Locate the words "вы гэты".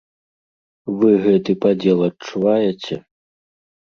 1.01-1.51